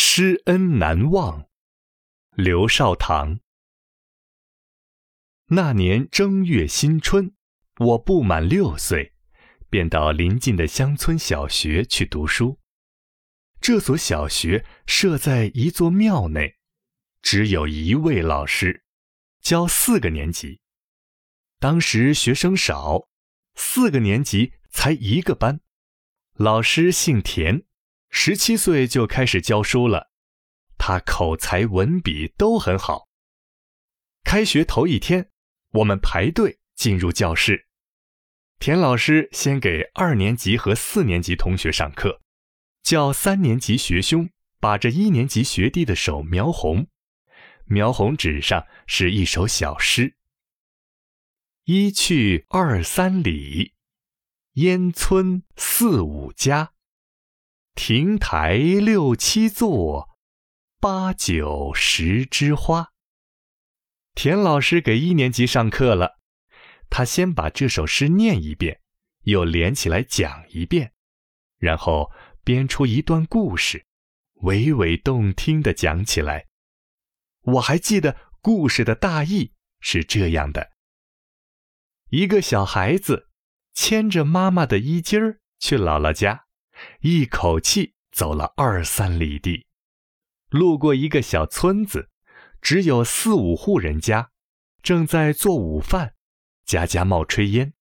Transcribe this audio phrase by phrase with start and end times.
[0.00, 1.48] 师恩难忘，
[2.36, 3.40] 刘少棠。
[5.46, 7.34] 那年正月新春，
[7.80, 9.12] 我不满六岁，
[9.68, 12.60] 便到邻近的乡村小学去读书。
[13.60, 16.58] 这所小学设在一座庙内，
[17.20, 18.84] 只有一位老师，
[19.40, 20.60] 教四个年级。
[21.58, 23.08] 当时学生少，
[23.56, 25.60] 四个年级才一个班。
[26.34, 27.64] 老师姓田。
[28.10, 30.10] 十七岁就开始教书了，
[30.76, 33.08] 他口才、文笔都很好。
[34.24, 35.30] 开学头一天，
[35.72, 37.66] 我们排队进入教室，
[38.58, 42.20] 田老师先给二年级和四年级同学上课，
[42.82, 46.88] 叫三年级学兄把这一年级学弟的手描红，
[47.66, 50.16] 描红纸上是一首小诗
[51.64, 53.74] ：“一去二三里，
[54.54, 56.72] 烟村四五家。”
[57.80, 60.08] 亭台六七座，
[60.80, 62.88] 八九十枝花。
[64.16, 66.18] 田老师给一年级上课了，
[66.90, 68.80] 他先把这首诗念一遍，
[69.22, 70.92] 又连起来讲一遍，
[71.56, 72.10] 然后
[72.42, 73.86] 编出一段故事，
[74.42, 76.48] 娓娓动听的讲起来。
[77.42, 80.72] 我还记得故事的大意是这样的：
[82.08, 83.28] 一个小孩子
[83.72, 86.47] 牵着妈妈的衣襟儿去姥姥家。
[87.00, 89.66] 一口气走了二三里地，
[90.48, 92.10] 路过一个小村子，
[92.60, 94.30] 只有四五户人家，
[94.82, 96.14] 正在做午饭，
[96.64, 97.74] 家家冒炊烟。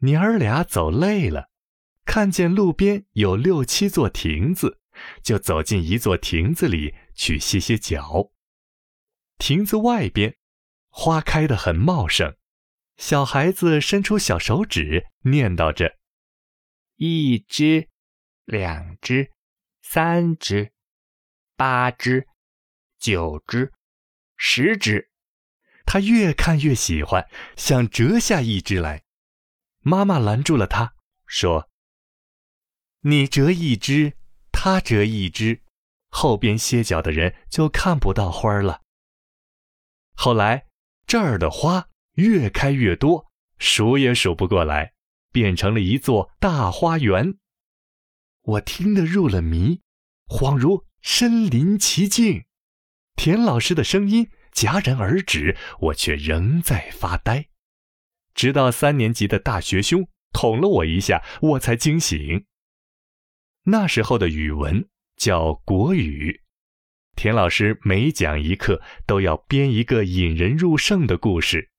[0.00, 1.50] 娘儿俩走累了，
[2.04, 4.80] 看见路边有六七座亭子，
[5.22, 8.30] 就走进一座亭子里去歇歇脚。
[9.38, 10.36] 亭子外边，
[10.88, 12.36] 花开得很茂盛，
[12.96, 15.96] 小孩子伸出小手指，念叨着
[16.96, 17.88] ：“一只。”
[18.48, 19.30] 两只，
[19.82, 20.72] 三只，
[21.54, 22.26] 八只，
[22.98, 23.74] 九只，
[24.38, 25.10] 十只。
[25.84, 27.28] 他越看越喜欢，
[27.58, 29.04] 想折下一只来。
[29.80, 30.94] 妈妈拦住了他，
[31.26, 31.68] 说
[33.04, 34.16] ：“你折一只，
[34.50, 35.62] 他折一只，
[36.08, 38.80] 后边歇脚的人就看不到花了。”
[40.16, 40.68] 后来
[41.06, 44.94] 这儿的花越开越多，数也数不过来，
[45.32, 47.38] 变成了一座大花园。
[48.48, 49.82] 我听得入了迷，
[50.26, 52.46] 恍如身临其境。
[53.14, 57.48] 田老师的声音戛然而止，我却仍在发呆。
[58.34, 62.46] 直到三年级的大学兄捅了我一下，我才惊醒。
[63.64, 66.40] 那时候的语文叫国语，
[67.16, 71.70] 田老师每讲一课都要编一个引人入胜的故事。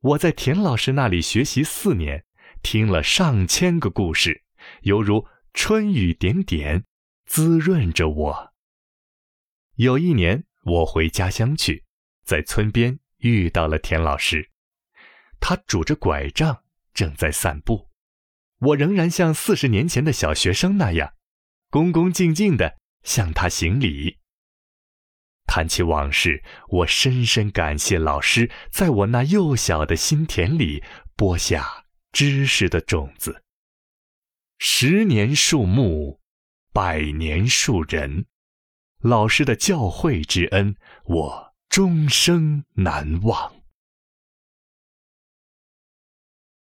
[0.00, 2.24] 我在田老师那里学习四年，
[2.62, 4.42] 听了上千个故事，
[4.84, 5.26] 犹如。
[5.54, 6.84] 春雨点点，
[7.26, 8.52] 滋润着我。
[9.76, 11.84] 有一年，我回家乡去，
[12.24, 14.50] 在村边遇到了田老师，
[15.40, 17.90] 他拄着拐杖正在散步。
[18.58, 21.14] 我仍然像四十年前的小学生那样，
[21.70, 24.18] 恭恭敬敬地向他行礼。
[25.46, 30.82] 谈起往事，我深深感谢老师在我那幼小的心田里
[31.16, 33.41] 播下知识的种子。
[34.64, 36.20] 十年树木，
[36.72, 38.26] 百年树人。
[39.00, 43.61] 老师的教诲之恩，我终生难忘。